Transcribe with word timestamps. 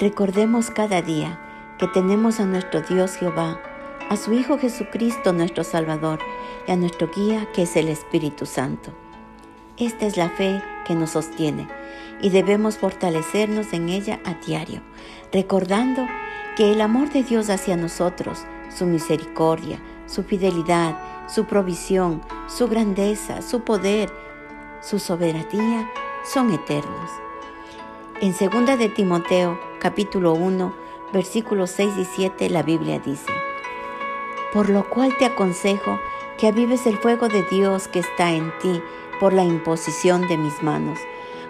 Recordemos 0.00 0.70
cada 0.70 1.02
día 1.02 1.40
que 1.76 1.88
tenemos 1.88 2.38
a 2.38 2.44
nuestro 2.44 2.82
Dios 2.82 3.16
Jehová, 3.16 3.60
a 4.08 4.16
su 4.16 4.32
Hijo 4.32 4.56
Jesucristo 4.56 5.32
nuestro 5.32 5.64
Salvador 5.64 6.20
y 6.68 6.70
a 6.70 6.76
nuestro 6.76 7.10
guía 7.10 7.48
que 7.52 7.62
es 7.62 7.74
el 7.74 7.88
Espíritu 7.88 8.46
Santo. 8.46 8.92
Esta 9.76 10.06
es 10.06 10.16
la 10.16 10.30
fe 10.30 10.62
que 10.84 10.94
nos 10.94 11.10
sostiene 11.10 11.66
y 12.22 12.30
debemos 12.30 12.78
fortalecernos 12.78 13.72
en 13.72 13.88
ella 13.88 14.20
a 14.24 14.34
diario, 14.34 14.82
recordando 15.32 16.06
que 16.56 16.70
el 16.70 16.80
amor 16.80 17.10
de 17.10 17.24
Dios 17.24 17.50
hacia 17.50 17.76
nosotros, 17.76 18.44
su 18.68 18.86
misericordia, 18.86 19.80
su 20.06 20.22
fidelidad, 20.22 20.96
su 21.28 21.44
provisión, 21.46 22.22
su 22.46 22.68
grandeza, 22.68 23.42
su 23.42 23.62
poder, 23.62 24.12
su 24.80 25.00
soberanía 25.00 25.90
son 26.22 26.52
eternos. 26.52 27.10
En 28.20 28.32
2 28.32 28.78
de 28.78 28.88
Timoteo 28.90 29.67
capítulo 29.78 30.32
1 30.32 30.74
versículos 31.12 31.70
6 31.70 31.94
y 31.98 32.04
7 32.04 32.50
la 32.50 32.62
Biblia 32.62 32.98
dice, 32.98 33.32
Por 34.52 34.68
lo 34.68 34.88
cual 34.88 35.16
te 35.18 35.24
aconsejo 35.24 35.98
que 36.36 36.48
avives 36.48 36.86
el 36.86 36.98
fuego 36.98 37.28
de 37.28 37.42
Dios 37.44 37.88
que 37.88 38.00
está 38.00 38.32
en 38.32 38.52
ti 38.58 38.82
por 39.20 39.32
la 39.32 39.44
imposición 39.44 40.28
de 40.28 40.36
mis 40.36 40.62
manos, 40.62 40.98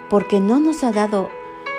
porque 0.09 0.39
no 0.39 0.59
nos 0.59 0.83
ha 0.83 0.91
dado 0.91 1.29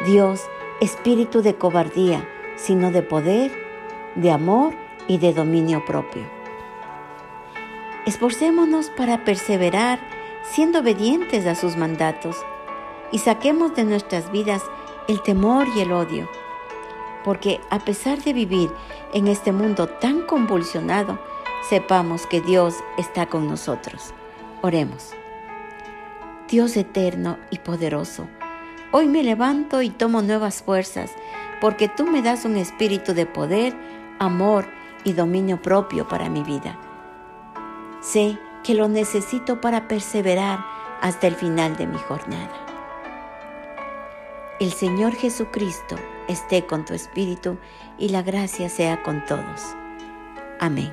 Dios 0.07 0.43
espíritu 0.81 1.43
de 1.43 1.55
cobardía, 1.57 2.29
sino 2.57 2.91
de 2.91 3.03
poder, 3.03 3.51
de 4.15 4.31
amor 4.31 4.75
y 5.09 5.19
de 5.19 5.33
dominio 5.33 5.85
propio. 5.85 6.23
Esforcémonos 8.07 8.91
para 8.91 9.25
perseverar 9.25 10.01
siendo 10.43 10.81
obedientes 10.81 11.47
a 11.47 11.55
sus 11.55 11.77
mandatos 11.77 12.37
y 13.13 13.19
saquemos 13.19 13.75
de 13.75 13.85
nuestras 13.85 14.31
vidas 14.33 14.63
el 15.09 15.21
temor 15.23 15.67
y 15.75 15.81
el 15.81 15.93
odio, 15.93 16.29
porque 17.25 17.61
a 17.71 17.79
pesar 17.81 18.23
de 18.23 18.33
vivir 18.33 18.71
en 19.13 19.29
este 19.29 19.53
mundo 19.53 19.87
tan 19.87 20.23
convulsionado, 20.23 21.19
sepamos 21.69 22.27
que 22.27 22.41
Dios 22.41 22.77
está 22.97 23.27
con 23.27 23.47
nosotros. 23.47 24.15
Oremos. 24.63 25.13
Dios 26.49 26.77
eterno 26.77 27.39
y 27.51 27.59
poderoso, 27.59 28.27
hoy 28.91 29.07
me 29.07 29.23
levanto 29.23 29.83
y 29.83 29.91
tomo 29.91 30.21
nuevas 30.21 30.63
fuerzas, 30.63 31.13
porque 31.61 31.89
tú 31.89 32.07
me 32.07 32.23
das 32.23 32.45
un 32.45 32.57
espíritu 32.57 33.15
de 33.15 33.25
poder, 33.25 33.77
amor 34.19 34.67
y 35.05 35.13
dominio 35.13 35.63
propio 35.63 36.09
para 36.09 36.29
mi 36.29 36.43
vida. 36.43 36.77
Sé 38.01 38.37
que 38.65 38.75
lo 38.75 38.89
necesito 38.89 39.61
para 39.61 39.87
perseverar 39.87 40.59
hasta 41.01 41.29
el 41.29 41.37
final 41.37 41.77
de 41.77 41.87
mi 41.87 41.99
jornada. 41.99 42.70
El 44.61 44.75
Señor 44.75 45.15
Jesucristo 45.15 45.97
esté 46.29 46.67
con 46.67 46.85
tu 46.85 46.93
espíritu 46.93 47.57
y 47.99 48.11
la 48.11 48.21
gracia 48.21 48.69
sea 48.69 49.03
con 49.03 49.25
todos. 49.25 49.63
Amén. 50.59 50.93